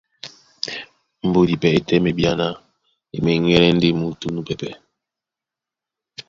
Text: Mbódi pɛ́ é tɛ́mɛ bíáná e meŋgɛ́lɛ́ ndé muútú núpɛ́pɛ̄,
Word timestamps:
Mbódi 1.27 1.55
pɛ́ 1.61 1.73
é 1.77 1.79
tɛ́mɛ 1.87 2.09
bíáná 2.17 2.47
e 3.15 3.17
meŋgɛ́lɛ́ 3.23 3.71
ndé 3.75 3.87
muútú 3.99 4.27
núpɛ́pɛ̄, 4.33 4.71